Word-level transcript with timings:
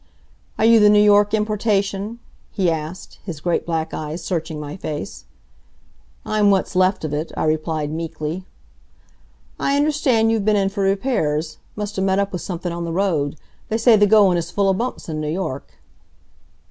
"Are 0.57 0.65
you 0.65 0.79
the 0.79 0.89
New 0.89 0.97
York 0.99 1.31
importation?" 1.31 2.17
he, 2.51 2.71
asked, 2.71 3.19
his 3.23 3.39
great 3.39 3.67
black 3.67 3.93
eyes 3.93 4.23
searching 4.23 4.59
my 4.59 4.75
face. 4.75 5.25
"I'm 6.25 6.49
what's 6.49 6.75
left 6.75 7.03
of 7.05 7.13
it," 7.13 7.31
I 7.37 7.43
replied, 7.43 7.91
meekly. 7.91 8.43
"I 9.59 9.75
understand 9.77 10.31
you've 10.31 10.43
been 10.43 10.55
in 10.55 10.69
for 10.69 10.81
repairs. 10.83 11.59
Must 11.75 11.99
of 11.99 12.03
met 12.03 12.17
up 12.17 12.31
with 12.33 12.41
somethin' 12.41 12.71
on 12.73 12.83
the 12.85 12.91
road. 12.91 13.35
They 13.69 13.77
say 13.77 13.95
the 13.95 14.07
goin' 14.07 14.37
is 14.37 14.49
full 14.49 14.69
of 14.69 14.79
bumps 14.79 15.07
in 15.07 15.23
N' 15.23 15.31
York." 15.33 15.71